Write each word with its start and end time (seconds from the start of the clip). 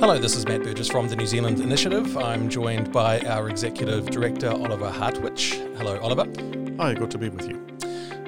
Hello, 0.00 0.18
this 0.18 0.36
is 0.36 0.44
Matt 0.44 0.62
Burgess 0.62 0.88
from 0.88 1.08
the 1.08 1.16
New 1.16 1.26
Zealand 1.26 1.60
Initiative. 1.60 2.16
I'm 2.18 2.48
joined 2.48 2.92
by 2.92 3.20
our 3.20 3.48
Executive 3.48 4.10
Director, 4.10 4.50
Oliver 4.50 4.90
Hartwich. 4.90 5.54
Hello, 5.76 5.98
Oliver. 6.00 6.24
Hi, 6.78 6.94
good 6.94 7.10
to 7.12 7.18
be 7.18 7.28
with 7.30 7.48
you. 7.48 7.64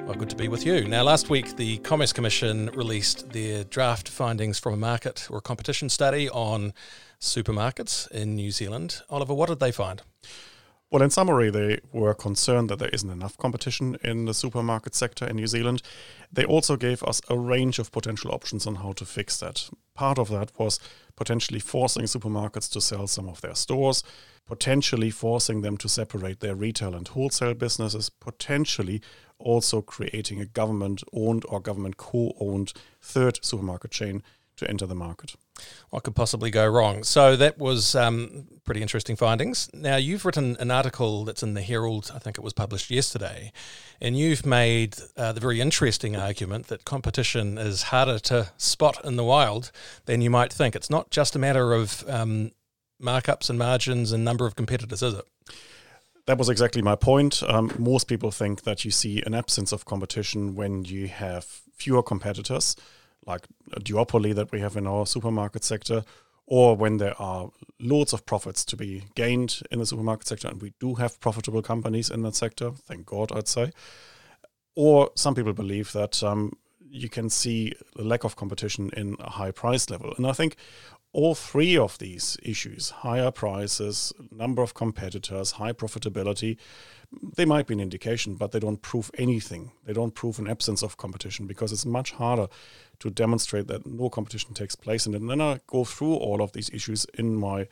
Well, 0.05 0.15
good 0.15 0.29
to 0.29 0.35
be 0.35 0.47
with 0.47 0.65
you. 0.65 0.87
Now, 0.87 1.03
last 1.03 1.29
week, 1.29 1.55
the 1.57 1.77
Commerce 1.79 2.13
Commission 2.13 2.71
released 2.73 3.29
their 3.31 3.63
draft 3.65 4.09
findings 4.09 4.57
from 4.57 4.73
a 4.73 4.77
market 4.77 5.27
or 5.29 5.39
a 5.39 5.41
competition 5.41 5.89
study 5.89 6.29
on 6.29 6.73
supermarkets 7.19 8.09
in 8.11 8.35
New 8.35 8.51
Zealand. 8.51 9.01
Oliver, 9.09 9.33
what 9.33 9.49
did 9.49 9.59
they 9.59 9.71
find? 9.71 10.01
Well, 10.89 11.03
in 11.03 11.09
summary, 11.09 11.49
they 11.49 11.79
were 11.91 12.13
concerned 12.13 12.69
that 12.69 12.79
there 12.79 12.87
isn't 12.93 13.09
enough 13.09 13.37
competition 13.37 13.97
in 14.05 14.23
the 14.23 14.33
supermarket 14.33 14.95
sector 14.95 15.27
in 15.27 15.35
New 15.35 15.47
Zealand. 15.47 15.81
They 16.31 16.45
also 16.45 16.77
gave 16.77 17.03
us 17.03 17.19
a 17.29 17.37
range 17.37 17.77
of 17.77 17.91
potential 17.91 18.31
options 18.31 18.65
on 18.65 18.75
how 18.75 18.93
to 18.93 19.05
fix 19.05 19.37
that. 19.41 19.69
Part 19.95 20.17
of 20.17 20.29
that 20.29 20.57
was 20.57 20.79
potentially 21.17 21.59
forcing 21.59 22.03
supermarkets 22.03 22.71
to 22.71 22.79
sell 22.79 23.05
some 23.05 23.27
of 23.27 23.41
their 23.41 23.55
stores, 23.55 24.01
potentially 24.45 25.09
forcing 25.09 25.61
them 25.61 25.75
to 25.75 25.89
separate 25.89 26.39
their 26.39 26.55
retail 26.55 26.95
and 26.95 27.09
wholesale 27.09 27.53
businesses, 27.53 28.09
potentially 28.09 29.01
also 29.39 29.81
creating 29.81 30.39
a 30.39 30.45
government 30.45 31.03
owned 31.11 31.43
or 31.49 31.59
government 31.59 31.97
co 31.97 32.33
owned 32.39 32.71
third 33.01 33.43
supermarket 33.43 33.91
chain 33.91 34.23
to 34.57 34.69
enter 34.69 34.85
the 34.85 34.95
market. 34.95 35.35
What 35.89 36.03
could 36.03 36.15
possibly 36.15 36.51
go 36.51 36.67
wrong? 36.67 37.03
So 37.03 37.35
that 37.35 37.57
was 37.57 37.95
um, 37.95 38.47
pretty 38.65 38.81
interesting 38.81 39.15
findings. 39.15 39.69
Now 39.73 39.95
you've 39.95 40.25
written 40.25 40.57
an 40.59 40.71
article 40.71 41.23
that's 41.23 41.43
in 41.43 41.53
the 41.53 41.61
Herald. 41.61 42.11
I 42.13 42.19
think 42.19 42.37
it 42.37 42.43
was 42.43 42.53
published 42.53 42.91
yesterday, 42.91 43.51
and 44.01 44.17
you've 44.17 44.45
made 44.45 44.97
uh, 45.15 45.31
the 45.31 45.39
very 45.39 45.61
interesting 45.61 46.15
argument 46.15 46.67
that 46.67 46.85
competition 46.85 47.57
is 47.57 47.83
harder 47.83 48.19
to 48.19 48.51
spot 48.57 49.03
in 49.05 49.15
the 49.15 49.23
wild 49.23 49.71
than 50.05 50.21
you 50.21 50.29
might 50.29 50.51
think. 50.51 50.75
It's 50.75 50.89
not 50.89 51.09
just 51.11 51.35
a 51.35 51.39
matter 51.39 51.73
of 51.73 52.03
um, 52.09 52.51
markups 53.01 53.49
and 53.49 53.57
margins 53.57 54.11
and 54.11 54.25
number 54.25 54.45
of 54.45 54.55
competitors, 54.55 55.01
is 55.01 55.13
it? 55.13 55.25
That 56.25 56.37
was 56.37 56.49
exactly 56.49 56.81
my 56.81 56.95
point. 56.95 57.41
Um, 57.43 57.71
most 57.77 58.09
people 58.09 58.31
think 58.31 58.63
that 58.63 58.83
you 58.83 58.91
see 58.91 59.23
an 59.25 59.33
absence 59.33 59.71
of 59.71 59.85
competition 59.85 60.55
when 60.55 60.83
you 60.83 61.07
have 61.07 61.45
fewer 61.77 62.03
competitors 62.03 62.75
like 63.27 63.47
a 63.73 63.79
duopoly 63.79 64.33
that 64.33 64.51
we 64.51 64.61
have 64.61 64.77
in 64.77 64.87
our 64.87 65.05
supermarket 65.05 65.63
sector, 65.63 66.03
or 66.45 66.77
when 66.77 66.97
there 66.97 67.19
are 67.21 67.49
loads 67.79 68.13
of 68.13 68.25
profits 68.25 68.63
to 68.65 68.77
be 68.77 69.03
gained 69.15 69.61
in 69.69 69.79
the 69.79 69.85
supermarket 69.85 70.27
sector, 70.27 70.47
and 70.47 70.61
we 70.61 70.73
do 70.79 70.95
have 70.95 71.19
profitable 71.19 71.61
companies 71.61 72.09
in 72.09 72.21
that 72.21 72.35
sector, 72.35 72.71
thank 72.71 73.05
God, 73.05 73.31
I'd 73.31 73.47
say. 73.47 73.71
Or 74.75 75.11
some 75.15 75.35
people 75.35 75.53
believe 75.53 75.91
that 75.91 76.23
um, 76.23 76.53
you 76.89 77.09
can 77.09 77.29
see 77.29 77.73
a 77.99 78.03
lack 78.03 78.23
of 78.23 78.35
competition 78.35 78.89
in 78.95 79.17
a 79.19 79.31
high 79.31 79.51
price 79.51 79.89
level. 79.89 80.13
And 80.17 80.25
I 80.25 80.31
think 80.31 80.55
all 81.17 81.33
three 81.35 81.75
of 81.77 81.97
these 81.97 82.37
issues 82.43 82.89
higher 83.05 83.31
prices, 83.31 84.13
number 84.31 84.61
of 84.61 84.73
competitors, 84.73 85.51
high 85.51 85.73
profitability 85.73 86.57
they 87.35 87.45
might 87.45 87.67
be 87.67 87.73
an 87.73 87.79
indication, 87.79 88.35
but 88.35 88.51
they 88.51 88.59
don't 88.59 88.81
prove 88.81 89.09
anything. 89.17 89.71
They 89.85 89.93
don't 89.93 90.13
prove 90.13 90.39
an 90.39 90.49
absence 90.49 90.83
of 90.83 90.97
competition 90.97 91.47
because 91.47 91.71
it's 91.71 91.85
much 91.85 92.11
harder 92.11 92.47
to 92.99 93.09
demonstrate 93.09 93.67
that 93.67 93.85
no 93.85 94.09
competition 94.09 94.53
takes 94.53 94.75
place. 94.75 95.05
And 95.05 95.29
then 95.29 95.41
I 95.41 95.59
go 95.67 95.83
through 95.85 96.15
all 96.15 96.41
of 96.41 96.51
these 96.51 96.69
issues 96.71 97.05
in 97.13 97.35
my 97.35 97.67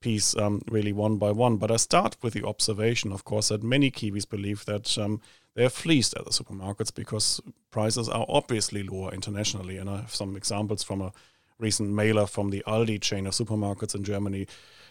piece 0.00 0.34
um, 0.36 0.62
really 0.68 0.92
one 0.92 1.18
by 1.18 1.30
one. 1.30 1.56
But 1.56 1.70
I 1.70 1.76
start 1.76 2.16
with 2.22 2.34
the 2.34 2.44
observation, 2.44 3.12
of 3.12 3.24
course, 3.24 3.48
that 3.48 3.62
many 3.62 3.90
Kiwis 3.90 4.28
believe 4.28 4.64
that 4.64 4.98
um, 4.98 5.20
they're 5.54 5.70
fleeced 5.70 6.14
at 6.14 6.24
the 6.24 6.30
supermarkets 6.30 6.92
because 6.92 7.40
prices 7.70 8.08
are 8.08 8.26
obviously 8.28 8.82
lower 8.82 9.12
internationally. 9.12 9.76
And 9.76 9.88
I 9.88 9.98
have 9.98 10.14
some 10.14 10.36
examples 10.36 10.82
from 10.82 11.00
a 11.00 11.12
recent 11.60 11.90
mailer 11.90 12.26
from 12.26 12.50
the 12.50 12.62
Aldi 12.66 13.00
chain 13.00 13.26
of 13.26 13.34
supermarkets 13.34 13.94
in 13.94 14.04
Germany. 14.04 14.46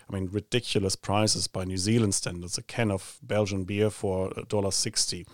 I 0.09 0.13
mean, 0.13 0.29
ridiculous 0.31 0.95
prices 0.95 1.47
by 1.47 1.65
New 1.65 1.77
Zealand 1.77 2.15
standards. 2.15 2.57
A 2.57 2.63
can 2.63 2.91
of 2.91 3.19
Belgian 3.21 3.63
beer 3.63 3.89
for 3.89 4.29
$1.60 4.31 5.25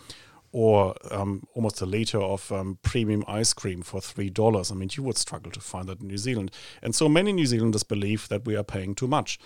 or 0.52 0.94
um, 1.10 1.46
almost 1.54 1.80
a 1.80 1.86
liter 1.86 2.20
of 2.20 2.50
um, 2.52 2.78
premium 2.82 3.24
ice 3.26 3.52
cream 3.52 3.82
for 3.82 4.00
$3. 4.00 4.72
I 4.72 4.74
mean, 4.74 4.88
you 4.92 5.02
would 5.02 5.18
struggle 5.18 5.52
to 5.52 5.60
find 5.60 5.88
that 5.88 6.00
in 6.00 6.08
New 6.08 6.18
Zealand. 6.18 6.50
And 6.82 6.94
so 6.94 7.08
many 7.08 7.32
New 7.32 7.46
Zealanders 7.46 7.82
believe 7.82 8.28
that 8.28 8.44
we 8.44 8.56
are 8.56 8.64
paying 8.64 8.94
too 8.94 9.06
much 9.06 9.38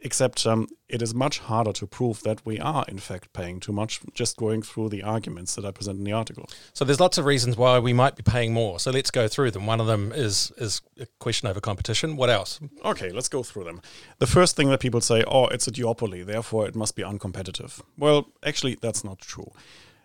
except 0.00 0.46
um, 0.46 0.68
it 0.88 1.02
is 1.02 1.14
much 1.14 1.38
harder 1.38 1.72
to 1.72 1.86
prove 1.86 2.22
that 2.22 2.44
we 2.44 2.58
are 2.58 2.84
in 2.88 2.98
fact 2.98 3.32
paying 3.32 3.58
too 3.60 3.72
much 3.72 4.00
just 4.14 4.36
going 4.36 4.62
through 4.62 4.88
the 4.88 5.02
arguments 5.02 5.54
that 5.54 5.64
i 5.64 5.70
present 5.70 5.98
in 5.98 6.04
the 6.04 6.12
article. 6.12 6.48
So 6.72 6.84
there's 6.84 7.00
lots 7.00 7.18
of 7.18 7.24
reasons 7.24 7.56
why 7.56 7.78
we 7.78 7.92
might 7.92 8.16
be 8.16 8.22
paying 8.22 8.52
more. 8.52 8.78
So 8.78 8.90
let's 8.90 9.10
go 9.10 9.26
through 9.28 9.50
them. 9.52 9.66
One 9.66 9.80
of 9.80 9.86
them 9.86 10.12
is 10.12 10.52
is 10.58 10.82
a 10.98 11.06
question 11.18 11.48
over 11.48 11.60
competition. 11.60 12.16
What 12.16 12.30
else? 12.30 12.60
Okay 12.84 13.10
let's 13.10 13.28
go 13.28 13.42
through 13.42 13.64
them. 13.64 13.80
The 14.18 14.26
first 14.26 14.56
thing 14.56 14.68
that 14.70 14.80
people 14.80 15.00
say 15.00 15.24
oh 15.26 15.46
it's 15.48 15.66
a 15.66 15.72
duopoly 15.72 16.24
therefore 16.24 16.66
it 16.66 16.76
must 16.76 16.94
be 16.94 17.02
uncompetitive. 17.02 17.80
Well 17.96 18.28
actually 18.44 18.76
that's 18.80 19.02
not 19.02 19.18
true. 19.20 19.50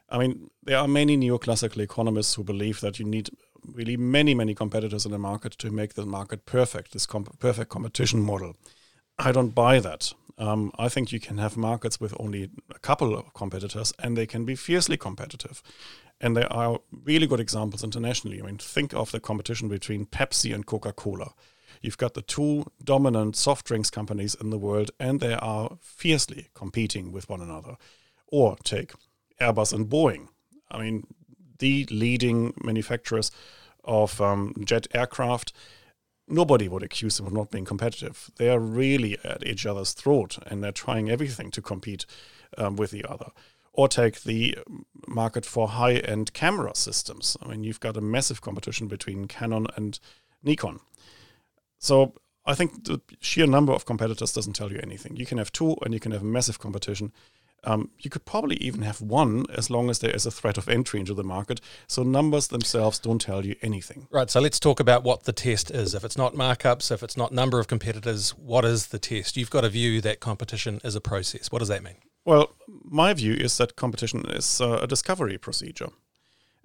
I 0.09 0.17
mean 0.17 0.49
there 0.63 0.77
are 0.77 0.87
many 0.87 1.17
neoclassical 1.17 1.79
economists 1.79 2.35
who 2.35 2.43
believe 2.43 2.81
that 2.81 2.97
you 2.99 3.05
need 3.05 3.29
really 3.65 3.97
many 3.97 4.33
many 4.33 4.55
competitors 4.55 5.05
in 5.05 5.11
the 5.11 5.19
market 5.19 5.51
to 5.51 5.69
make 5.69 5.93
the 5.93 6.05
market 6.05 6.45
perfect 6.45 6.93
this 6.93 7.05
comp- 7.05 7.37
perfect 7.39 7.69
competition 7.69 8.19
model 8.19 8.55
I 9.21 9.31
don't 9.31 9.53
buy 9.53 9.79
that. 9.79 10.13
Um, 10.39 10.71
I 10.79 10.89
think 10.89 11.11
you 11.11 11.19
can 11.19 11.37
have 11.37 11.55
markets 11.55 11.99
with 11.99 12.15
only 12.19 12.49
a 12.73 12.79
couple 12.79 13.15
of 13.15 13.33
competitors 13.35 13.93
and 13.99 14.17
they 14.17 14.25
can 14.25 14.45
be 14.45 14.55
fiercely 14.55 14.97
competitive. 14.97 15.61
And 16.19 16.35
there 16.35 16.51
are 16.51 16.79
really 17.03 17.27
good 17.27 17.39
examples 17.39 17.83
internationally. 17.83 18.41
I 18.41 18.45
mean, 18.45 18.57
think 18.57 18.93
of 18.93 19.11
the 19.11 19.19
competition 19.19 19.69
between 19.69 20.07
Pepsi 20.07 20.53
and 20.53 20.65
Coca 20.65 20.91
Cola. 20.91 21.33
You've 21.81 21.97
got 21.97 22.15
the 22.15 22.23
two 22.23 22.65
dominant 22.83 23.35
soft 23.35 23.67
drinks 23.67 23.91
companies 23.91 24.35
in 24.35 24.49
the 24.49 24.57
world, 24.57 24.91
and 24.99 25.19
they 25.19 25.33
are 25.33 25.77
fiercely 25.81 26.49
competing 26.53 27.11
with 27.11 27.29
one 27.29 27.41
another. 27.41 27.77
Or 28.27 28.55
take 28.63 28.93
Airbus 29.39 29.73
and 29.73 29.89
Boeing. 29.89 30.27
I 30.69 30.81
mean, 30.81 31.07
the 31.59 31.87
leading 31.89 32.53
manufacturers 32.63 33.31
of 33.83 34.19
um, 34.21 34.53
jet 34.63 34.87
aircraft 34.93 35.53
nobody 36.31 36.67
would 36.67 36.83
accuse 36.83 37.17
them 37.17 37.27
of 37.27 37.33
not 37.33 37.51
being 37.51 37.65
competitive. 37.65 38.31
They 38.37 38.49
are 38.49 38.59
really 38.59 39.17
at 39.23 39.45
each 39.45 39.65
other's 39.65 39.93
throat 39.93 40.37
and 40.47 40.63
they're 40.63 40.71
trying 40.71 41.09
everything 41.09 41.51
to 41.51 41.61
compete 41.61 42.05
um, 42.57 42.75
with 42.75 42.91
the 42.91 43.05
other. 43.05 43.31
Or 43.73 43.87
take 43.87 44.23
the 44.23 44.57
market 45.07 45.45
for 45.45 45.69
high 45.69 45.95
end 45.95 46.33
camera 46.33 46.75
systems. 46.75 47.37
I 47.41 47.47
mean, 47.47 47.63
you've 47.63 47.79
got 47.79 47.95
a 47.95 48.01
massive 48.01 48.41
competition 48.41 48.87
between 48.87 49.27
Canon 49.27 49.67
and 49.77 49.97
Nikon. 50.43 50.79
So 51.77 52.15
I 52.45 52.53
think 52.53 52.85
the 52.85 52.99
sheer 53.19 53.47
number 53.47 53.71
of 53.71 53.85
competitors 53.85 54.33
doesn't 54.33 54.53
tell 54.53 54.71
you 54.71 54.79
anything. 54.83 55.15
You 55.15 55.25
can 55.25 55.37
have 55.37 55.51
two 55.51 55.77
and 55.83 55.93
you 55.93 55.99
can 55.99 56.11
have 56.11 56.23
massive 56.23 56.59
competition. 56.59 57.13
Um, 57.63 57.91
you 57.99 58.09
could 58.09 58.25
probably 58.25 58.55
even 58.57 58.81
have 58.81 59.01
one 59.01 59.45
as 59.55 59.69
long 59.69 59.89
as 59.89 59.99
there 59.99 60.15
is 60.15 60.25
a 60.25 60.31
threat 60.31 60.57
of 60.57 60.67
entry 60.67 60.99
into 60.99 61.13
the 61.13 61.23
market. 61.23 61.61
So 61.87 62.01
numbers 62.03 62.47
themselves 62.47 62.97
don't 62.97 63.21
tell 63.21 63.45
you 63.45 63.55
anything. 63.61 64.07
Right. 64.09 64.29
So 64.29 64.39
let's 64.39 64.59
talk 64.59 64.79
about 64.79 65.03
what 65.03 65.23
the 65.23 65.33
test 65.33 65.69
is. 65.69 65.93
If 65.93 66.03
it's 66.03 66.17
not 66.17 66.33
markups, 66.33 66.91
if 66.91 67.03
it's 67.03 67.17
not 67.17 67.31
number 67.31 67.59
of 67.59 67.67
competitors, 67.67 68.31
what 68.31 68.65
is 68.65 68.87
the 68.87 68.99
test? 68.99 69.37
You've 69.37 69.51
got 69.51 69.65
a 69.65 69.69
view 69.69 70.01
that 70.01 70.19
competition 70.19 70.81
is 70.83 70.95
a 70.95 71.01
process. 71.01 71.51
What 71.51 71.59
does 71.59 71.67
that 71.67 71.83
mean? 71.83 71.97
Well, 72.25 72.55
my 72.67 73.13
view 73.13 73.33
is 73.33 73.57
that 73.57 73.75
competition 73.75 74.25
is 74.29 74.61
uh, 74.61 74.79
a 74.81 74.87
discovery 74.87 75.37
procedure. 75.37 75.89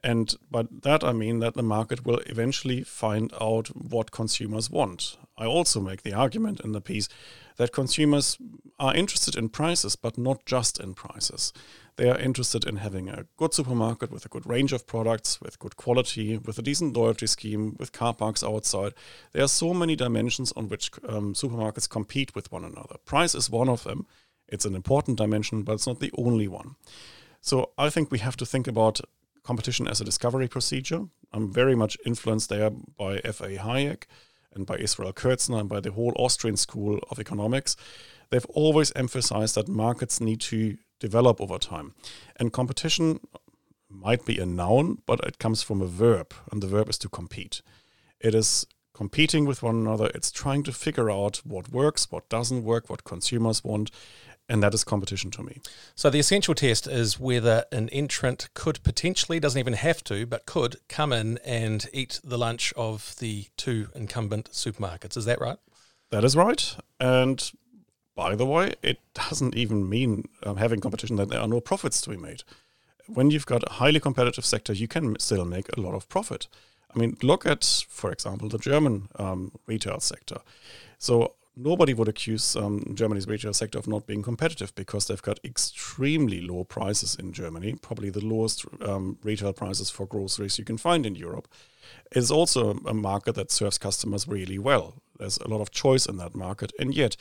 And 0.05 0.35
by 0.51 0.67
that 0.83 1.03
I 1.03 1.13
mean 1.13 1.41
that 1.41 1.55
the 1.55 1.63
market 1.63 2.07
will 2.07 2.21
eventually 2.27 2.83
find 2.85 3.33
out 3.41 3.69
what 3.69 4.13
consumers 4.13 4.71
want. 4.71 5.17
I 5.37 5.47
also 5.47 5.81
make 5.81 6.03
the 6.03 6.13
argument 6.13 6.61
in 6.61 6.73
the 6.73 6.81
piece 6.81 7.09
that 7.57 7.73
consumers 7.73 8.39
are 8.79 8.95
interested 8.95 9.37
in 9.37 9.49
prices, 9.49 9.97
but 9.97 10.19
not 10.19 10.45
just 10.45 10.79
in 10.79 10.95
prices. 10.95 11.53
They 11.97 12.11
are 12.11 12.19
interested 12.19 12.67
in 12.67 12.77
having 12.77 13.09
a 13.09 13.25
good 13.39 13.55
supermarket 13.55 14.11
with 14.11 14.27
a 14.27 14.29
good 14.29 14.47
range 14.47 14.73
of 14.75 14.87
products, 14.87 15.41
with 15.41 15.59
good 15.59 15.77
quality, 15.77 16.37
with 16.37 16.59
a 16.59 16.63
decent 16.63 16.95
loyalty 16.95 17.27
scheme, 17.27 17.75
with 17.79 17.93
car 17.93 18.13
parks 18.13 18.45
outside. 18.45 18.93
There 19.33 19.43
are 19.43 19.49
so 19.49 19.73
many 19.73 19.97
dimensions 19.97 20.53
on 20.57 20.69
which 20.69 20.91
um, 21.09 21.33
supermarkets 21.33 21.89
compete 21.89 22.35
with 22.35 22.53
one 22.53 22.65
another. 22.65 22.97
Price 23.07 23.35
is 23.35 23.49
one 23.49 23.71
of 23.71 23.85
them. 23.85 24.07
It's 24.47 24.67
an 24.67 24.75
important 24.75 25.17
dimension, 25.17 25.63
but 25.63 25.73
it's 25.73 25.87
not 25.87 26.01
the 26.01 26.13
only 26.19 26.49
one. 26.49 26.77
So 27.41 27.71
I 27.79 27.89
think 27.89 28.11
we 28.11 28.19
have 28.19 28.37
to 28.37 28.47
think 28.47 28.69
about 28.69 29.01
competition 29.43 29.89
as 29.89 30.01
a 30.01 30.05
discovery 30.05 30.49
procedure. 30.49 31.07
I'm 31.33 31.51
very 31.51 31.75
much 31.75 31.97
influenced 32.05 32.51
there 32.51 32.71
by 32.71 33.21
F.A. 33.25 33.57
Hayek 33.57 34.05
and 34.57 34.67
by 34.67 34.77
Israel 34.77 35.13
Kirzner 35.13 35.61
and 35.61 35.69
by 35.69 35.81
the 35.81 35.93
whole 35.93 36.13
Austrian 36.17 36.57
school 36.57 36.99
of 37.11 37.21
economics. 37.21 37.77
They've 38.31 38.47
always 38.47 38.93
emphasized 38.97 39.55
that 39.55 39.69
markets 39.69 40.21
need 40.21 40.41
to 40.43 40.79
develop 40.99 41.41
over 41.41 41.59
time. 41.59 41.95
And 42.37 42.53
competition 42.53 43.21
might 43.89 44.25
be 44.25 44.39
a 44.39 44.47
noun, 44.47 44.99
but 45.07 45.21
it 45.21 45.39
comes 45.39 45.63
from 45.63 45.81
a 45.81 45.87
verb, 45.87 46.35
and 46.51 46.63
the 46.63 46.67
verb 46.67 46.89
is 46.89 46.99
to 46.99 47.09
compete. 47.09 47.63
It 48.21 48.35
is 48.35 48.67
competing 48.95 49.45
with 49.45 49.63
one 49.63 49.77
another, 49.77 50.11
it's 50.15 50.33
trying 50.33 50.63
to 50.63 50.73
figure 50.73 51.11
out 51.11 51.43
what 51.45 51.71
works, 51.71 52.11
what 52.11 52.29
doesn't 52.31 52.65
work, 52.65 52.89
what 52.89 53.05
consumers 53.05 53.63
want, 53.63 53.91
and 54.49 54.63
that 54.63 54.75
is 54.75 54.85
competition 54.85 55.31
to 55.33 55.43
me. 55.43 55.61
So 55.95 56.11
the 56.11 56.19
essential 56.19 56.55
test 56.55 56.87
is 56.87 57.19
whether 57.19 57.65
an 57.73 57.89
entrant 57.89 58.49
could 58.55 58.83
potentially, 58.83 59.41
doesn't 59.41 59.59
even 59.59 59.75
have 59.75 60.05
to, 60.05 60.27
but 60.27 60.47
could 60.47 60.77
come 60.89 61.13
in 61.13 61.39
and 61.45 61.87
eat 61.93 62.21
the 62.23 62.39
lunch 62.39 62.73
of 62.77 63.17
the 63.19 63.47
two 63.57 63.89
incumbent 63.95 64.51
supermarkets. 64.53 65.17
Is 65.17 65.25
that 65.25 65.41
right? 65.41 65.59
That 66.11 66.25
is 66.25 66.37
right. 66.37 66.77
And 67.01 67.51
by 68.15 68.35
the 68.35 68.47
way, 68.47 68.75
it 68.83 69.01
doesn't 69.15 69.57
even 69.57 69.89
mean 69.89 70.29
um, 70.45 70.57
having 70.57 70.81
competition 70.81 71.17
that 71.17 71.29
there 71.29 71.41
are 71.41 71.49
no 71.49 71.61
profits 71.61 72.01
to 72.03 72.11
be 72.11 72.17
made. 72.17 72.43
When 73.09 73.31
you've 73.31 73.47
got 73.47 73.63
a 73.69 73.75
highly 73.75 74.01
competitive 74.01 74.45
sector, 74.45 74.73
you 74.73 74.89
can 74.89 75.19
still 75.19 75.45
make 75.45 75.69
a 75.77 75.81
lot 75.81 75.95
of 75.95 76.09
profit. 76.09 76.49
I 76.95 76.99
mean, 76.99 77.17
look 77.23 77.45
at, 77.45 77.85
for 77.89 78.11
example, 78.11 78.49
the 78.49 78.59
German 78.59 79.09
um, 79.17 79.53
retail 79.67 80.01
sector. 80.01 80.39
So 80.99 81.35
nobody 81.57 81.95
would 81.95 82.09
accuse 82.09 82.55
um, 82.55 82.85
Germany's 82.95 83.27
retail 83.27 83.55
sector 83.55 83.79
of 83.79 83.89
not 83.89 84.07
being 84.07 84.23
competitive 84.23 84.75
because 84.75 85.07
they've 85.07 85.23
got 85.23 85.41
extremely 85.43 86.41
low 86.41 86.65
prices 86.65 87.17
in 87.17 87.33
Germany, 87.33 87.75
probably 87.81 88.11
the 88.11 88.25
lowest 88.25 88.67
um, 88.83 89.19
retail 89.23 89.53
prices 89.53 89.89
for 89.89 90.07
groceries 90.07 90.59
you 90.59 90.65
can 90.65 90.77
find 90.77 91.07
in 91.07 91.15
Europe. 91.15 91.49
It's 92.13 92.31
also 92.31 92.79
a 92.87 92.95
market 92.95 93.35
that 93.37 93.51
serves 93.51 93.79
customers 93.79 94.29
really 94.29 94.59
well. 94.59 94.95
There's 95.19 95.39
a 95.39 95.49
lot 95.49 95.63
of 95.63 95.71
choice 95.71 96.07
in 96.07 96.19
that 96.19 96.35
market, 96.35 96.73
and 96.79 96.95
yet 96.95 97.17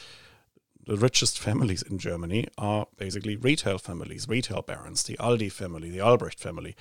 the 0.85 0.97
richest 0.97 1.39
families 1.39 1.81
in 1.81 1.97
Germany 1.97 2.47
are 2.57 2.87
basically 2.97 3.35
retail 3.35 3.77
families, 3.77 4.27
retail 4.27 4.61
barons, 4.61 5.03
the 5.03 5.17
Aldi 5.17 5.51
family, 5.51 5.89
the 5.89 6.01
Albrecht 6.01 6.39
family. 6.39 6.75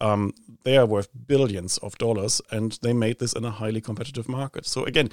Um, 0.00 0.32
they 0.64 0.76
are 0.76 0.86
worth 0.86 1.08
billions 1.26 1.78
of 1.78 1.96
dollars, 1.98 2.40
and 2.50 2.78
they 2.82 2.92
made 2.92 3.18
this 3.18 3.32
in 3.32 3.44
a 3.44 3.50
highly 3.50 3.80
competitive 3.80 4.28
market. 4.28 4.66
So 4.66 4.84
again, 4.84 5.10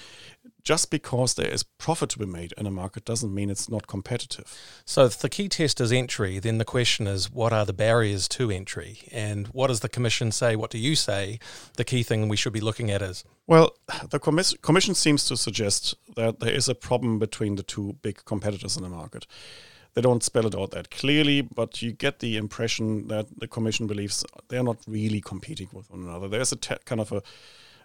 just 0.64 0.92
because 0.92 1.34
there 1.34 1.50
is 1.50 1.64
profit 1.64 2.10
to 2.12 2.20
be 2.20 2.26
made 2.26 2.54
in 2.58 2.68
a 2.68 2.72
market 2.72 3.06
doesn't 3.06 3.34
mean 3.34 3.50
it's 3.50 3.70
not 3.70 3.88
competitive. 3.88 4.54
So 4.86 5.06
if 5.06 5.18
the 5.18 5.30
key 5.30 5.50
test 5.50 5.82
is 5.82 5.92
entry, 5.92 6.40
then 6.40 6.58
the 6.58 6.66
question 6.66 7.08
is 7.08 7.32
what 7.32 7.54
are 7.54 7.66
the 7.66 7.74
barriers 7.74 8.28
to 8.30 8.52
entry? 8.52 9.00
And 9.12 9.48
what 9.48 9.68
does 9.68 9.80
the 9.80 9.90
Commission 9.90 10.32
say? 10.32 10.56
What 10.56 10.72
do 10.72 10.78
you 10.78 10.96
say 10.96 11.40
the 11.78 11.84
key 11.84 12.04
thing 12.04 12.28
we 12.28 12.38
should 12.38 12.54
be 12.54 12.62
looking 12.62 12.92
at 12.92 13.02
is? 13.02 13.24
Well, 13.48 13.76
the 14.10 14.20
commis- 14.20 14.60
Commission 14.62 14.96
seems 14.96 15.26
to 15.26 15.38
suggest 15.38 15.96
that 16.16 16.40
there 16.40 16.54
is 16.54 16.70
a 16.70 16.76
problem 16.76 17.20
between 17.20 17.56
the 17.56 17.64
two 17.64 17.98
big 18.02 18.24
competitors 18.26 18.78
in 18.78 18.84
the 18.84 18.90
market. 18.90 19.26
They 19.94 20.02
don't 20.02 20.24
spell 20.24 20.46
it 20.46 20.56
out 20.56 20.72
that 20.72 20.90
clearly, 20.90 21.42
but 21.42 21.82
you 21.82 21.92
get 21.92 22.20
the 22.20 22.38
impression 22.38 23.08
that 23.08 23.28
the 23.38 23.48
Commission 23.48 23.88
believes 23.88 24.24
they're 24.48 24.64
not 24.64 24.78
really 24.88 25.20
competing 25.20 25.68
with 25.74 25.90
one 25.90 26.04
another. 26.04 26.30
There's 26.30 26.54
a 26.54 26.56
te- 26.56 26.76
kind 26.86 27.02
of 27.02 27.12
a 27.12 27.22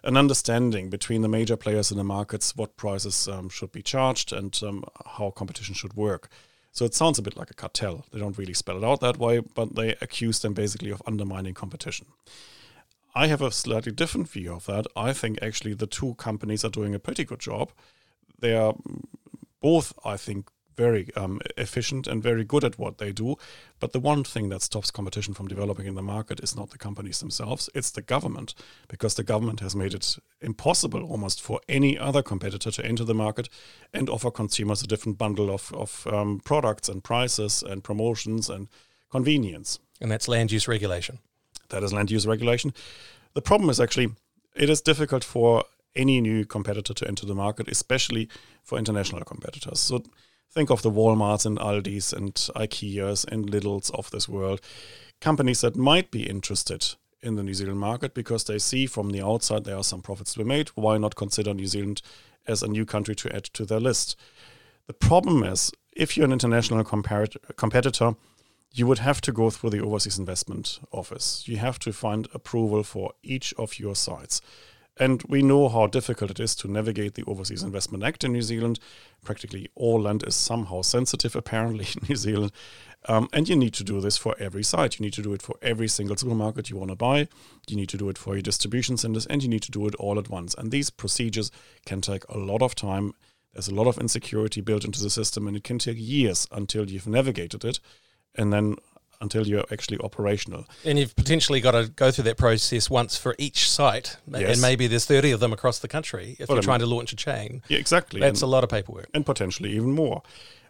an 0.03 0.17
understanding 0.17 0.89
between 0.89 1.21
the 1.21 1.27
major 1.27 1.57
players 1.57 1.91
in 1.91 1.97
the 1.97 2.03
markets 2.03 2.55
what 2.55 2.77
prices 2.77 3.27
um, 3.27 3.49
should 3.49 3.71
be 3.71 3.81
charged 3.81 4.31
and 4.31 4.59
um, 4.63 4.83
how 5.05 5.31
competition 5.31 5.75
should 5.75 5.95
work. 5.95 6.29
So 6.71 6.85
it 6.85 6.93
sounds 6.93 7.17
a 7.17 7.23
bit 7.23 7.35
like 7.35 7.49
a 7.49 7.55
cartel. 7.55 8.05
They 8.11 8.19
don't 8.19 8.37
really 8.37 8.53
spell 8.53 8.77
it 8.77 8.83
out 8.83 9.01
that 9.01 9.17
way, 9.17 9.39
but 9.39 9.75
they 9.75 9.95
accuse 9.99 10.39
them 10.39 10.53
basically 10.53 10.91
of 10.91 11.01
undermining 11.07 11.55
competition. 11.55 12.07
I 13.15 13.27
have 13.27 13.41
a 13.41 13.51
slightly 13.51 13.91
different 13.91 14.29
view 14.29 14.53
of 14.53 14.67
that. 14.67 14.85
I 14.95 15.11
think 15.11 15.39
actually 15.41 15.73
the 15.73 15.87
two 15.87 16.13
companies 16.15 16.63
are 16.63 16.69
doing 16.69 16.93
a 16.93 16.99
pretty 16.99 17.25
good 17.25 17.39
job. 17.39 17.71
They 18.39 18.55
are 18.55 18.75
both, 19.59 19.91
I 20.05 20.17
think, 20.17 20.51
very 20.77 21.09
um, 21.15 21.41
efficient 21.57 22.07
and 22.07 22.23
very 22.23 22.43
good 22.43 22.63
at 22.63 22.77
what 22.79 22.97
they 22.97 23.11
do. 23.11 23.35
But 23.79 23.91
the 23.91 23.99
one 23.99 24.23
thing 24.23 24.49
that 24.49 24.61
stops 24.61 24.91
competition 24.91 25.33
from 25.33 25.47
developing 25.47 25.87
in 25.87 25.95
the 25.95 26.01
market 26.01 26.39
is 26.41 26.55
not 26.55 26.69
the 26.69 26.77
companies 26.77 27.19
themselves, 27.19 27.69
it's 27.73 27.91
the 27.91 28.01
government, 28.01 28.53
because 28.87 29.15
the 29.15 29.23
government 29.23 29.59
has 29.59 29.75
made 29.75 29.93
it 29.93 30.17
impossible 30.39 31.03
almost 31.03 31.41
for 31.41 31.59
any 31.67 31.97
other 31.97 32.21
competitor 32.21 32.71
to 32.71 32.85
enter 32.85 33.03
the 33.03 33.13
market 33.13 33.49
and 33.93 34.09
offer 34.09 34.31
consumers 34.31 34.83
a 34.83 34.87
different 34.87 35.17
bundle 35.17 35.49
of, 35.49 35.73
of 35.73 36.07
um, 36.07 36.39
products 36.45 36.87
and 36.87 37.03
prices 37.03 37.63
and 37.63 37.83
promotions 37.83 38.49
and 38.49 38.67
convenience. 39.11 39.79
And 39.99 40.11
that's 40.11 40.27
land 40.27 40.51
use 40.51 40.67
regulation. 40.67 41.19
That 41.69 41.83
is 41.83 41.91
land 41.91 42.11
use 42.11 42.27
regulation. 42.27 42.73
The 43.33 43.41
problem 43.41 43.69
is 43.69 43.79
actually 43.79 44.09
it 44.55 44.69
is 44.69 44.81
difficult 44.81 45.23
for 45.23 45.63
any 45.95 46.21
new 46.21 46.45
competitor 46.45 46.93
to 46.93 47.07
enter 47.07 47.25
the 47.25 47.35
market, 47.35 47.67
especially 47.67 48.29
for 48.63 48.77
international 48.77 49.23
competitors. 49.23 49.79
So 49.79 50.03
think 50.51 50.69
of 50.69 50.81
the 50.81 50.91
Walmarts 50.91 51.45
and 51.45 51.59
Aldis 51.59 52.13
and 52.13 52.33
IKEAs 52.33 53.25
and 53.25 53.51
Lidls 53.51 53.91
of 53.93 54.09
this 54.11 54.27
world, 54.27 54.61
companies 55.21 55.61
that 55.61 55.75
might 55.75 56.11
be 56.11 56.29
interested 56.29 56.95
in 57.21 57.35
the 57.35 57.43
New 57.43 57.53
Zealand 57.53 57.79
market 57.79 58.13
because 58.13 58.43
they 58.43 58.59
see 58.59 58.85
from 58.85 59.09
the 59.09 59.21
outside 59.21 59.63
there 59.63 59.77
are 59.77 59.83
some 59.83 60.01
profits 60.01 60.33
to 60.33 60.39
be 60.39 60.45
made. 60.45 60.69
Why 60.69 60.97
not 60.97 61.15
consider 61.15 61.53
New 61.53 61.67
Zealand 61.67 62.01
as 62.47 62.63
a 62.63 62.67
new 62.67 62.85
country 62.85 63.15
to 63.15 63.35
add 63.35 63.45
to 63.45 63.65
their 63.65 63.79
list? 63.79 64.15
The 64.87 64.93
problem 64.93 65.43
is 65.43 65.71
if 65.91 66.15
you're 66.15 66.25
an 66.25 66.31
international 66.31 66.83
competitor, 66.83 68.15
you 68.71 68.85
would 68.85 68.99
have 68.99 69.21
to 69.21 69.31
go 69.31 69.49
through 69.49 69.71
the 69.71 69.83
Overseas 69.83 70.19
Investment 70.19 70.79
Office. 70.91 71.47
You 71.47 71.57
have 71.57 71.79
to 71.79 71.91
find 71.91 72.27
approval 72.33 72.83
for 72.83 73.13
each 73.23 73.53
of 73.57 73.79
your 73.79 73.95
sites. 73.95 74.41
And 74.99 75.23
we 75.23 75.41
know 75.41 75.69
how 75.69 75.87
difficult 75.87 76.31
it 76.31 76.39
is 76.39 76.55
to 76.55 76.67
navigate 76.67 77.13
the 77.13 77.23
Overseas 77.25 77.63
Investment 77.63 78.03
Act 78.03 78.23
in 78.23 78.33
New 78.33 78.41
Zealand. 78.41 78.79
Practically 79.23 79.69
all 79.75 80.01
land 80.01 80.23
is 80.25 80.35
somehow 80.35 80.81
sensitive, 80.81 81.35
apparently, 81.41 81.85
in 81.85 82.07
New 82.07 82.15
Zealand. 82.15 82.51
Um, 83.07 83.29
and 83.31 83.47
you 83.47 83.55
need 83.55 83.73
to 83.75 83.83
do 83.83 84.01
this 84.01 84.17
for 84.17 84.35
every 84.39 84.63
site. 84.63 84.99
You 84.99 85.05
need 85.05 85.13
to 85.13 85.21
do 85.21 85.33
it 85.33 85.41
for 85.41 85.55
every 85.61 85.87
single 85.87 86.17
supermarket 86.17 86.69
you 86.69 86.77
want 86.77 86.89
to 86.89 86.95
buy. 86.95 87.27
You 87.67 87.75
need 87.75 87.89
to 87.89 87.97
do 87.97 88.09
it 88.09 88.17
for 88.17 88.33
your 88.33 88.41
distribution 88.41 88.97
centers, 88.97 89.25
and 89.27 89.43
you 89.43 89.49
need 89.49 89.63
to 89.63 89.71
do 89.71 89.87
it 89.87 89.95
all 89.95 90.17
at 90.19 90.29
once. 90.29 90.55
And 90.55 90.71
these 90.71 90.89
procedures 90.89 91.51
can 91.85 92.01
take 92.01 92.27
a 92.27 92.37
lot 92.37 92.61
of 92.61 92.75
time. 92.75 93.13
There's 93.53 93.67
a 93.67 93.75
lot 93.75 93.87
of 93.87 93.97
insecurity 93.97 94.61
built 94.61 94.83
into 94.83 95.01
the 95.01 95.09
system, 95.09 95.47
and 95.47 95.55
it 95.55 95.63
can 95.63 95.79
take 95.79 95.97
years 95.99 96.47
until 96.51 96.89
you've 96.89 97.07
navigated 97.07 97.63
it. 97.63 97.79
And 98.35 98.51
then 98.51 98.77
until 99.21 99.47
you're 99.47 99.65
actually 99.71 99.97
operational. 99.99 100.65
And 100.85 100.99
you've 100.99 101.15
potentially 101.15 101.61
got 101.61 101.71
to 101.71 101.87
go 101.87 102.11
through 102.11 102.25
that 102.25 102.37
process 102.37 102.89
once 102.89 103.17
for 103.17 103.35
each 103.37 103.69
site, 103.69 104.17
yes. 104.27 104.53
and 104.53 104.61
maybe 104.61 104.87
there's 104.87 105.05
30 105.05 105.31
of 105.31 105.39
them 105.39 105.53
across 105.53 105.79
the 105.79 105.87
country 105.87 106.35
if 106.39 106.49
well, 106.49 106.57
you're 106.57 106.63
trying 106.63 106.79
to 106.79 106.85
launch 106.85 107.13
a 107.13 107.15
chain. 107.15 107.61
Yeah, 107.67 107.79
exactly. 107.79 108.19
That's 108.19 108.41
and, 108.41 108.47
a 108.47 108.51
lot 108.51 108.63
of 108.63 108.69
paperwork. 108.69 109.09
And 109.13 109.25
potentially 109.25 109.71
even 109.71 109.91
more. 109.91 110.21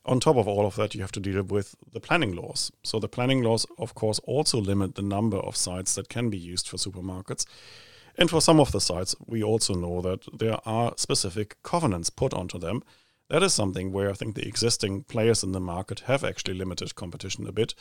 On 0.06 0.22
top 0.22 0.38
of 0.38 0.48
all 0.48 0.66
of 0.66 0.76
that, 0.78 0.96
you 0.96 1.02
have 1.02 1.12
to 1.14 1.20
deal 1.20 1.44
with 1.44 1.76
the 1.92 2.00
planning 2.00 2.34
laws. 2.34 2.72
So 2.84 2.98
the 2.98 3.10
planning 3.10 3.44
laws, 3.44 3.66
of 3.78 3.94
course, 3.94 4.20
also 4.24 4.58
limit 4.58 4.96
the 4.96 5.02
number 5.02 5.38
of 5.38 5.58
sites 5.58 5.96
that 5.96 6.08
can 6.08 6.30
be 6.30 6.38
used 6.38 6.70
for 6.70 6.78
supermarkets. 6.78 7.46
And 8.18 8.30
for 8.30 8.42
some 8.42 8.60
of 8.60 8.72
the 8.72 8.80
sites, 8.80 9.16
we 9.26 9.44
also 9.44 9.74
know 9.74 10.02
that 10.02 10.22
there 10.34 10.60
are 10.66 10.94
specific 10.96 11.62
covenants 11.62 12.10
put 12.10 12.34
onto 12.34 12.58
them 12.58 12.84
that 13.30 13.44
is 13.44 13.54
something 13.54 13.92
where 13.92 14.10
I 14.10 14.14
think 14.14 14.36
the 14.36 14.48
existing 14.48 15.04
players 15.04 15.44
in 15.44 15.52
the 15.52 15.60
market 15.60 16.02
have 16.02 16.24
actually 16.24 16.54
limited 16.54 16.96
competition 16.96 17.48
a 17.48 17.52
bit 17.52 17.74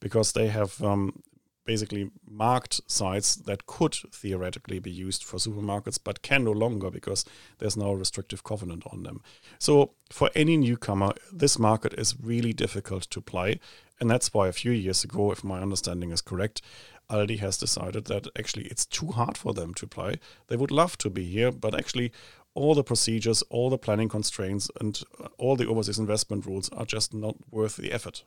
because 0.00 0.32
they 0.32 0.48
have 0.48 0.82
um, 0.82 1.22
basically 1.64 2.10
marked 2.28 2.80
sites 2.86 3.36
that 3.36 3.66
could 3.66 3.94
theoretically 4.12 4.78
be 4.78 4.90
used 4.90 5.22
for 5.22 5.36
supermarkets 5.36 5.98
but 6.02 6.22
can 6.22 6.44
no 6.44 6.52
longer 6.52 6.90
because 6.90 7.24
there's 7.58 7.76
now 7.76 7.90
a 7.90 7.96
restrictive 7.96 8.42
covenant 8.44 8.84
on 8.92 9.02
them. 9.02 9.22
So 9.58 9.92
for 10.10 10.30
any 10.34 10.56
newcomer, 10.56 11.12
this 11.32 11.58
market 11.58 11.94
is 11.94 12.16
really 12.20 12.52
difficult 12.52 13.04
to 13.10 13.20
play. 13.20 13.60
And 14.00 14.10
that's 14.10 14.34
why 14.34 14.48
a 14.48 14.52
few 14.52 14.72
years 14.72 15.04
ago, 15.04 15.30
if 15.30 15.44
my 15.44 15.60
understanding 15.60 16.10
is 16.10 16.20
correct, 16.20 16.60
Aldi 17.08 17.38
has 17.38 17.56
decided 17.56 18.06
that 18.06 18.26
actually 18.36 18.64
it's 18.64 18.86
too 18.86 19.08
hard 19.08 19.36
for 19.36 19.52
them 19.54 19.74
to 19.74 19.86
play. 19.86 20.16
They 20.48 20.56
would 20.56 20.70
love 20.70 20.98
to 20.98 21.10
be 21.10 21.24
here, 21.24 21.52
but 21.52 21.74
actually 21.74 22.10
all 22.54 22.74
the 22.74 22.84
procedures, 22.84 23.42
all 23.50 23.70
the 23.70 23.78
planning 23.78 24.08
constraints, 24.08 24.70
and 24.80 25.02
uh, 25.22 25.28
all 25.38 25.56
the 25.56 25.66
overseas 25.66 25.98
investment 25.98 26.46
rules 26.46 26.68
are 26.70 26.84
just 26.84 27.14
not 27.14 27.36
worth 27.50 27.76
the 27.76 27.92
effort. 27.92 28.24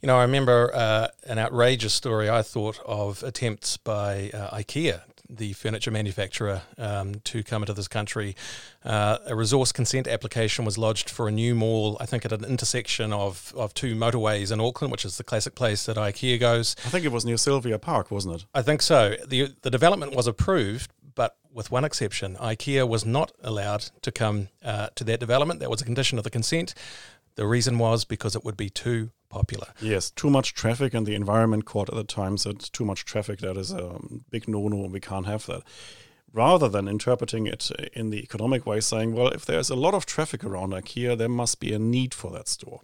You 0.00 0.06
know, 0.06 0.16
I 0.16 0.22
remember 0.22 0.70
uh, 0.74 1.08
an 1.26 1.38
outrageous 1.38 1.94
story 1.94 2.28
I 2.30 2.42
thought 2.42 2.80
of 2.86 3.22
attempts 3.22 3.76
by 3.76 4.30
uh, 4.32 4.56
IKEA, 4.56 5.02
the 5.28 5.52
furniture 5.54 5.90
manufacturer, 5.90 6.62
um, 6.78 7.16
to 7.24 7.42
come 7.42 7.62
into 7.62 7.72
this 7.72 7.88
country. 7.88 8.36
Uh, 8.84 9.18
a 9.26 9.34
resource 9.34 9.72
consent 9.72 10.06
application 10.06 10.64
was 10.64 10.78
lodged 10.78 11.10
for 11.10 11.28
a 11.28 11.32
new 11.32 11.54
mall, 11.54 11.96
I 12.00 12.06
think 12.06 12.24
at 12.24 12.32
an 12.32 12.44
intersection 12.44 13.12
of, 13.12 13.52
of 13.56 13.74
two 13.74 13.96
motorways 13.96 14.52
in 14.52 14.60
Auckland, 14.60 14.92
which 14.92 15.04
is 15.04 15.16
the 15.16 15.24
classic 15.24 15.54
place 15.54 15.84
that 15.86 15.96
IKEA 15.96 16.38
goes. 16.38 16.76
I 16.84 16.88
think 16.90 17.04
it 17.04 17.12
was 17.12 17.24
near 17.24 17.36
Sylvia 17.36 17.78
Park, 17.78 18.10
wasn't 18.10 18.36
it? 18.36 18.46
I 18.54 18.62
think 18.62 18.82
so. 18.82 19.16
The, 19.26 19.54
the 19.62 19.70
development 19.70 20.14
was 20.14 20.26
approved, 20.26 20.92
but 21.16 21.36
with 21.52 21.72
one 21.72 21.84
exception. 21.84 22.36
IKEA 22.36 22.86
was 22.86 23.04
not 23.04 23.32
allowed 23.42 23.90
to 24.02 24.12
come 24.12 24.48
uh, 24.64 24.88
to 24.94 25.02
that 25.02 25.18
development. 25.18 25.58
That 25.58 25.70
was 25.70 25.80
a 25.80 25.84
condition 25.84 26.18
of 26.18 26.24
the 26.24 26.30
consent. 26.30 26.74
The 27.34 27.46
reason 27.46 27.78
was 27.78 28.04
because 28.04 28.36
it 28.36 28.44
would 28.44 28.56
be 28.56 28.70
too 28.70 29.10
popular. 29.28 29.68
Yes, 29.80 30.10
too 30.10 30.30
much 30.30 30.54
traffic, 30.54 30.94
and 30.94 31.06
the 31.06 31.14
Environment 31.14 31.64
Court 31.64 31.88
at 31.88 31.94
the 31.94 32.04
time 32.04 32.38
said 32.38 32.60
too 32.60 32.84
much 32.84 33.04
traffic, 33.04 33.40
that 33.40 33.56
is 33.56 33.72
a 33.72 33.98
big 34.30 34.46
no 34.46 34.68
no, 34.68 34.84
and 34.84 34.92
we 34.92 35.00
can't 35.00 35.26
have 35.26 35.46
that. 35.46 35.62
Rather 36.32 36.68
than 36.68 36.86
interpreting 36.86 37.46
it 37.46 37.70
in 37.94 38.10
the 38.10 38.22
economic 38.22 38.66
way, 38.66 38.80
saying, 38.80 39.14
well, 39.14 39.28
if 39.28 39.44
there's 39.46 39.70
a 39.70 39.74
lot 39.74 39.94
of 39.94 40.04
traffic 40.04 40.44
around 40.44 40.72
IKEA, 40.72 41.16
there 41.16 41.28
must 41.28 41.60
be 41.60 41.72
a 41.72 41.78
need 41.78 42.12
for 42.12 42.30
that 42.30 42.48
store. 42.48 42.82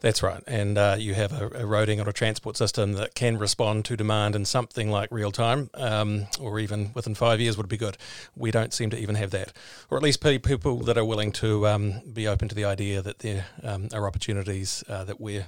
That's 0.00 0.22
right. 0.22 0.42
And 0.46 0.76
uh, 0.78 0.96
you 0.98 1.14
have 1.14 1.32
a, 1.32 1.46
a, 1.46 1.64
roading 1.64 2.04
or 2.04 2.08
a 2.08 2.12
transport 2.12 2.56
system 2.56 2.92
that 2.94 3.14
can 3.14 3.38
respond 3.38 3.84
to 3.86 3.96
demand 3.96 4.36
in 4.36 4.44
something 4.44 4.90
like 4.90 5.10
real 5.10 5.30
time, 5.30 5.70
um, 5.74 6.26
or 6.40 6.58
even 6.58 6.90
within 6.94 7.14
five 7.14 7.40
years 7.40 7.56
would 7.56 7.68
be 7.68 7.76
good. 7.76 7.96
We 8.36 8.50
don't 8.50 8.72
seem 8.72 8.90
to 8.90 8.98
even 8.98 9.14
have 9.14 9.30
that. 9.30 9.52
Or 9.90 9.96
at 9.96 10.02
least 10.02 10.22
people 10.22 10.78
that 10.78 10.98
are 10.98 11.04
willing 11.04 11.32
to 11.32 11.66
um, 11.66 12.00
be 12.12 12.28
open 12.28 12.48
to 12.48 12.54
the 12.54 12.64
idea 12.64 13.02
that 13.02 13.20
there 13.20 13.46
um, 13.62 13.88
are 13.92 14.06
opportunities 14.06 14.84
uh, 14.88 15.04
that 15.04 15.20
we're 15.20 15.46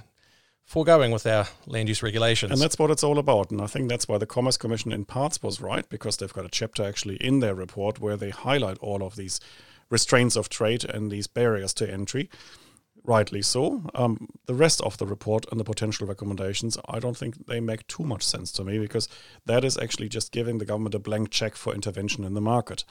foregoing 0.67 1.11
with 1.11 1.25
our 1.25 1.47
land 1.65 1.87
use 1.87 2.03
regulations. 2.03 2.51
And 2.51 2.61
that's 2.61 2.77
what 2.77 2.91
it's 2.91 3.03
all 3.03 3.17
about. 3.17 3.51
And 3.51 3.61
I 3.61 3.67
think 3.67 3.89
that's 3.89 4.07
why 4.07 4.17
the 4.17 4.25
Commerce 4.25 4.57
Commission 4.57 4.91
in 4.91 5.05
parts 5.05 5.41
was 5.41 5.61
right, 5.61 5.87
because 5.89 6.17
they've 6.17 6.31
got 6.31 6.45
a 6.45 6.49
chapter 6.49 6.83
actually 6.83 7.15
in 7.15 7.39
their 7.39 7.55
report 7.55 7.99
where 7.99 8.17
they 8.17 8.29
highlight 8.29 8.77
all 8.79 9.01
of 9.01 9.15
these 9.15 9.39
restraints 9.89 10.35
of 10.35 10.49
trade 10.49 10.83
and 10.83 11.09
these 11.09 11.25
barriers 11.25 11.73
to 11.75 11.89
entry. 11.89 12.29
Rightly 13.07 13.41
so. 13.41 13.83
Um, 13.95 14.27
the 14.47 14.53
rest 14.53 14.81
of 14.81 14.97
the 14.97 15.05
report 15.05 15.45
and 15.49 15.57
the 15.57 15.63
potential 15.63 16.05
recommendations, 16.05 16.77
I 16.89 16.99
don't 16.99 17.15
think 17.15 17.47
they 17.47 17.61
make 17.61 17.87
too 17.87 18.03
much 18.03 18.21
sense 18.21 18.51
to 18.51 18.65
me 18.65 18.79
because 18.79 19.07
that 19.45 19.63
is 19.63 19.77
actually 19.77 20.09
just 20.09 20.33
giving 20.33 20.57
the 20.57 20.65
government 20.65 20.93
a 20.93 20.99
blank 20.99 21.29
check 21.29 21.55
for 21.55 21.73
intervention 21.73 22.25
in 22.25 22.33
the 22.33 22.41
market. 22.41 22.83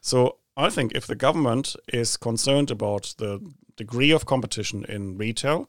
So 0.00 0.36
I 0.56 0.70
think 0.70 0.92
if 0.94 1.08
the 1.08 1.16
government 1.16 1.74
is 1.92 2.16
concerned 2.16 2.70
about 2.70 3.14
the 3.18 3.40
degree 3.76 4.12
of 4.12 4.24
competition 4.24 4.84
in 4.88 5.18
retail, 5.18 5.68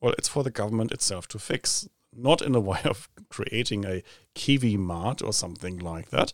well, 0.00 0.14
it's 0.18 0.28
for 0.28 0.42
the 0.42 0.50
government 0.50 0.90
itself 0.90 1.28
to 1.28 1.38
fix. 1.38 1.88
Not 2.12 2.42
in 2.42 2.56
a 2.56 2.60
way 2.72 2.80
of 2.84 3.08
creating 3.28 3.84
a 3.84 4.02
Kiwi 4.34 4.76
Mart 4.76 5.22
or 5.22 5.32
something 5.32 5.78
like 5.78 6.10
that, 6.10 6.32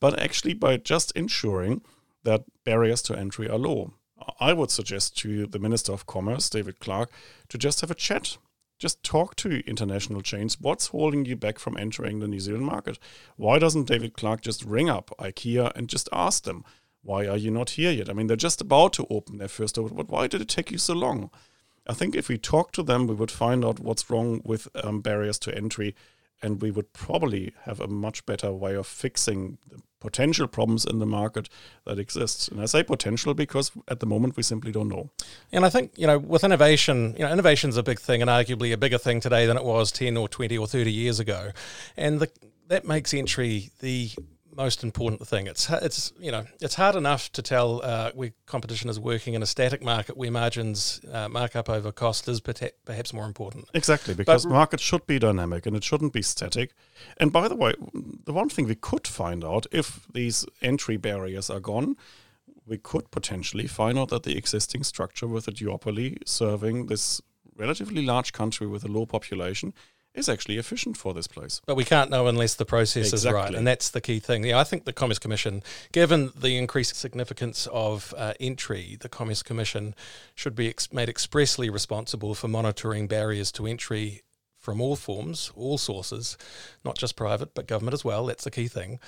but 0.00 0.18
actually 0.18 0.54
by 0.54 0.78
just 0.78 1.12
ensuring 1.12 1.82
that 2.22 2.44
barriers 2.64 3.02
to 3.02 3.18
entry 3.18 3.50
are 3.50 3.58
low. 3.58 3.92
I 4.40 4.52
would 4.52 4.70
suggest 4.70 5.16
to 5.18 5.46
the 5.46 5.58
Minister 5.58 5.92
of 5.92 6.06
Commerce, 6.06 6.48
David 6.48 6.78
Clark, 6.80 7.10
to 7.48 7.58
just 7.58 7.80
have 7.80 7.90
a 7.90 7.94
chat. 7.94 8.36
Just 8.78 9.02
talk 9.02 9.36
to 9.36 9.62
international 9.68 10.20
chains. 10.20 10.60
What's 10.60 10.88
holding 10.88 11.24
you 11.24 11.36
back 11.36 11.58
from 11.58 11.76
entering 11.76 12.18
the 12.18 12.28
New 12.28 12.40
Zealand 12.40 12.66
market? 12.66 12.98
Why 13.36 13.58
doesn't 13.58 13.88
David 13.88 14.14
Clark 14.14 14.40
just 14.40 14.64
ring 14.64 14.90
up 14.90 15.10
IKEA 15.18 15.72
and 15.76 15.88
just 15.88 16.08
ask 16.12 16.44
them, 16.44 16.64
why 17.02 17.26
are 17.26 17.36
you 17.36 17.50
not 17.50 17.70
here 17.70 17.92
yet? 17.92 18.08
I 18.08 18.14
mean, 18.14 18.26
they're 18.26 18.36
just 18.36 18.60
about 18.60 18.94
to 18.94 19.06
open 19.10 19.38
their 19.38 19.48
first 19.48 19.74
store, 19.74 19.88
but 19.90 20.08
why 20.08 20.26
did 20.26 20.40
it 20.40 20.48
take 20.48 20.70
you 20.70 20.78
so 20.78 20.94
long? 20.94 21.30
I 21.86 21.92
think 21.92 22.14
if 22.14 22.28
we 22.28 22.38
talk 22.38 22.72
to 22.72 22.82
them, 22.82 23.06
we 23.06 23.14
would 23.14 23.30
find 23.30 23.64
out 23.64 23.78
what's 23.78 24.08
wrong 24.08 24.40
with 24.44 24.68
um, 24.82 25.02
barriers 25.02 25.38
to 25.40 25.54
entry, 25.54 25.94
and 26.44 26.60
we 26.60 26.70
would 26.70 26.92
probably 26.92 27.54
have 27.62 27.80
a 27.80 27.88
much 27.88 28.26
better 28.26 28.52
way 28.52 28.74
of 28.74 28.86
fixing 28.86 29.56
the 29.70 29.80
potential 29.98 30.46
problems 30.46 30.84
in 30.84 30.98
the 30.98 31.06
market 31.06 31.48
that 31.86 31.98
exists. 31.98 32.48
And 32.48 32.60
I 32.60 32.66
say 32.66 32.82
potential 32.82 33.32
because 33.32 33.72
at 33.88 34.00
the 34.00 34.06
moment 34.06 34.36
we 34.36 34.42
simply 34.42 34.70
don't 34.70 34.88
know. 34.88 35.08
And 35.50 35.64
I 35.64 35.70
think, 35.70 35.92
you 35.96 36.06
know, 36.06 36.18
with 36.18 36.44
innovation, 36.44 37.14
you 37.16 37.24
know, 37.24 37.32
innovation 37.32 37.70
is 37.70 37.78
a 37.78 37.82
big 37.82 37.98
thing 37.98 38.20
and 38.20 38.30
arguably 38.30 38.74
a 38.74 38.76
bigger 38.76 38.98
thing 38.98 39.20
today 39.20 39.46
than 39.46 39.56
it 39.56 39.64
was 39.64 39.90
10 39.90 40.18
or 40.18 40.28
20 40.28 40.58
or 40.58 40.66
30 40.66 40.92
years 40.92 41.18
ago. 41.18 41.52
And 41.96 42.20
the, 42.20 42.30
that 42.68 42.86
makes 42.86 43.14
entry 43.14 43.70
the 43.80 44.10
most 44.56 44.82
important 44.82 45.26
thing. 45.26 45.46
It's 45.46 45.68
it's 45.70 46.12
you 46.18 46.30
know 46.30 46.44
it's 46.60 46.74
hard 46.74 46.96
enough 46.96 47.30
to 47.32 47.42
tell 47.42 47.80
uh, 47.82 48.10
where 48.12 48.32
competition 48.46 48.90
is 48.90 48.98
working 48.98 49.34
in 49.34 49.42
a 49.42 49.46
static 49.46 49.82
market 49.82 50.16
where 50.16 50.30
margins 50.30 51.00
uh, 51.12 51.28
markup 51.28 51.68
over 51.68 51.92
cost 51.92 52.28
is 52.28 52.40
perhaps 52.40 53.12
more 53.12 53.26
important. 53.26 53.68
Exactly, 53.74 54.14
because 54.14 54.44
but, 54.44 54.52
markets 54.52 54.82
should 54.82 55.06
be 55.06 55.18
dynamic 55.18 55.66
and 55.66 55.76
it 55.76 55.84
shouldn't 55.84 56.12
be 56.12 56.22
static. 56.22 56.74
And 57.18 57.32
by 57.32 57.48
the 57.48 57.56
way, 57.56 57.74
the 58.24 58.32
one 58.32 58.48
thing 58.48 58.66
we 58.66 58.74
could 58.74 59.06
find 59.06 59.44
out 59.44 59.66
if 59.72 60.06
these 60.12 60.46
entry 60.62 60.96
barriers 60.96 61.50
are 61.50 61.60
gone, 61.60 61.96
we 62.66 62.78
could 62.78 63.10
potentially 63.10 63.66
find 63.66 63.98
out 63.98 64.08
that 64.08 64.22
the 64.22 64.36
existing 64.36 64.84
structure 64.84 65.26
with 65.26 65.48
a 65.48 65.52
duopoly 65.52 66.18
serving 66.26 66.86
this 66.86 67.20
relatively 67.56 68.04
large 68.04 68.32
country 68.32 68.66
with 68.66 68.84
a 68.84 68.88
low 68.88 69.06
population 69.06 69.72
is 70.14 70.28
actually 70.28 70.58
efficient 70.58 70.96
for 70.96 71.12
this 71.12 71.26
place. 71.26 71.60
But 71.66 71.74
we 71.74 71.84
can't 71.84 72.10
know 72.10 72.26
unless 72.26 72.54
the 72.54 72.64
process 72.64 73.12
exactly. 73.12 73.28
is 73.28 73.34
right, 73.34 73.54
and 73.54 73.66
that's 73.66 73.90
the 73.90 74.00
key 74.00 74.20
thing. 74.20 74.44
Yeah, 74.44 74.58
I 74.58 74.64
think 74.64 74.84
the 74.84 74.92
Commerce 74.92 75.18
Commission, 75.18 75.62
given 75.92 76.32
the 76.36 76.56
increased 76.56 76.96
significance 76.96 77.66
of 77.72 78.14
uh, 78.16 78.34
entry, 78.38 78.96
the 79.00 79.08
Commerce 79.08 79.42
Commission 79.42 79.94
should 80.34 80.54
be 80.54 80.68
ex- 80.68 80.92
made 80.92 81.08
expressly 81.08 81.68
responsible 81.68 82.34
for 82.34 82.48
monitoring 82.48 83.06
barriers 83.06 83.50
to 83.52 83.66
entry 83.66 84.22
from 84.58 84.80
all 84.80 84.96
forms, 84.96 85.52
all 85.56 85.76
sources, 85.76 86.38
not 86.84 86.96
just 86.96 87.16
private, 87.16 87.54
but 87.54 87.66
government 87.66 87.92
as 87.92 88.04
well. 88.04 88.24
That's 88.26 88.44
the 88.44 88.50
key 88.50 88.68
thing 88.68 88.98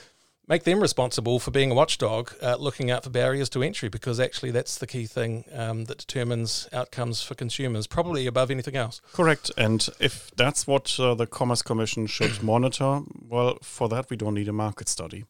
make 0.48 0.64
them 0.64 0.80
responsible 0.80 1.38
for 1.38 1.50
being 1.50 1.70
a 1.70 1.74
watchdog, 1.74 2.32
uh, 2.40 2.56
looking 2.58 2.90
out 2.90 3.04
for 3.04 3.10
barriers 3.10 3.48
to 3.50 3.62
entry, 3.62 3.88
because 3.88 4.20
actually 4.20 4.50
that's 4.50 4.78
the 4.78 4.86
key 4.86 5.06
thing 5.06 5.44
um, 5.52 5.84
that 5.84 5.98
determines 5.98 6.68
outcomes 6.72 7.22
for 7.22 7.34
consumers, 7.34 7.86
probably 7.86 8.26
above 8.26 8.50
anything 8.50 8.76
else. 8.76 9.00
Correct. 9.12 9.50
And 9.56 9.88
if 10.00 10.30
that's 10.36 10.66
what 10.66 10.98
uh, 10.98 11.14
the 11.14 11.26
Commerce 11.26 11.62
Commission 11.62 12.06
should 12.06 12.42
monitor, 12.42 13.00
well, 13.20 13.58
for 13.62 13.88
that 13.88 14.10
we 14.10 14.16
don't 14.16 14.34
need 14.34 14.48
a 14.48 14.52
market 14.52 14.88
study. 14.88 15.24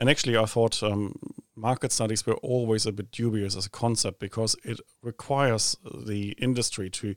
And 0.00 0.08
actually, 0.08 0.36
I 0.36 0.44
thought 0.44 0.80
um, 0.80 1.16
market 1.56 1.90
studies 1.90 2.24
were 2.24 2.36
always 2.36 2.86
a 2.86 2.92
bit 2.92 3.10
dubious 3.10 3.56
as 3.56 3.66
a 3.66 3.70
concept 3.70 4.20
because 4.20 4.54
it 4.62 4.78
requires 5.02 5.76
the 5.82 6.30
industry 6.38 6.88
to 6.90 7.16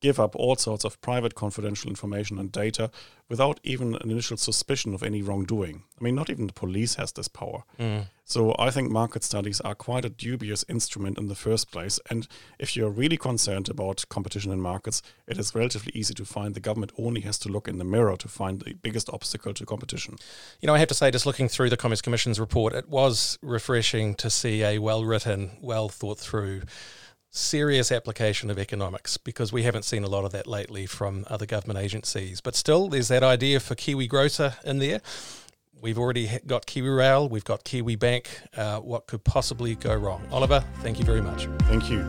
give 0.00 0.18
up 0.18 0.34
all 0.34 0.56
sorts 0.56 0.84
of 0.84 1.00
private 1.00 1.34
confidential 1.34 1.90
information 1.90 2.38
and 2.38 2.50
data 2.50 2.90
without 3.28 3.60
even 3.62 3.94
an 3.94 4.10
initial 4.10 4.36
suspicion 4.36 4.92
of 4.92 5.02
any 5.02 5.22
wrongdoing. 5.22 5.84
I 5.98 6.04
mean, 6.04 6.16
not 6.16 6.30
even 6.30 6.48
the 6.48 6.52
police 6.52 6.96
has 6.96 7.12
this 7.12 7.28
power. 7.28 7.62
Mm. 7.78 8.06
So 8.24 8.54
I 8.58 8.70
think 8.70 8.90
market 8.90 9.24
studies 9.24 9.60
are 9.60 9.74
quite 9.74 10.04
a 10.04 10.10
dubious 10.10 10.64
instrument 10.68 11.18
in 11.18 11.28
the 11.28 11.34
first 11.34 11.70
place. 11.70 12.00
And 12.10 12.26
if 12.58 12.76
you're 12.76 12.90
really 12.90 13.16
concerned 13.16 13.68
about 13.68 14.04
competition 14.08 14.52
in 14.52 14.60
markets, 14.60 15.02
it 15.26 15.38
is 15.38 15.54
relatively 15.54 15.92
easy 15.94 16.14
to 16.14 16.24
find. 16.24 16.54
The 16.54 16.60
government 16.60 16.92
only 16.98 17.20
has 17.22 17.38
to 17.40 17.48
look 17.48 17.68
in 17.68 17.78
the 17.78 17.84
mirror 17.84 18.16
to 18.16 18.28
find 18.28 18.60
the 18.60 18.74
biggest 18.74 19.10
obstacle 19.10 19.54
to 19.54 19.66
competition. 19.66 20.16
You 20.60 20.68
know, 20.68 20.74
I 20.74 20.78
have 20.78 20.88
to 20.88 20.94
say, 20.94 21.10
just 21.10 21.26
looking 21.26 21.48
through 21.48 21.70
the 21.70 21.76
Commerce 21.76 22.00
Commission's 22.00 22.40
report, 22.40 22.72
it 22.72 22.88
was 22.88 23.38
refreshing 23.42 24.14
to 24.16 24.30
see 24.30 24.62
a 24.62 24.78
well 24.78 25.04
written, 25.04 25.50
well 25.60 25.88
thought 25.88 26.18
through 26.18 26.62
serious 27.30 27.92
application 27.92 28.50
of 28.50 28.58
economics 28.58 29.16
because 29.16 29.52
we 29.52 29.62
haven't 29.62 29.84
seen 29.84 30.04
a 30.04 30.08
lot 30.08 30.24
of 30.24 30.32
that 30.32 30.46
lately 30.46 30.86
from 30.86 31.24
other 31.28 31.46
government 31.46 31.78
agencies. 31.78 32.40
But 32.40 32.54
still, 32.54 32.88
there's 32.88 33.08
that 33.08 33.22
idea 33.22 33.60
for 33.60 33.74
Kiwi 33.74 34.06
Grocer 34.06 34.54
in 34.64 34.78
there. 34.78 35.00
We've 35.80 35.98
already 35.98 36.28
got 36.46 36.66
Kiwi 36.66 36.90
Rail, 36.90 37.28
we've 37.28 37.44
got 37.44 37.64
Kiwi 37.64 37.96
Bank. 37.96 38.28
Uh, 38.54 38.80
what 38.80 39.06
could 39.06 39.24
possibly 39.24 39.76
go 39.76 39.94
wrong? 39.94 40.26
Oliver, 40.30 40.62
thank 40.82 40.98
you 40.98 41.04
very 41.04 41.22
much. 41.22 41.48
Thank 41.62 41.90
you. 41.90 42.04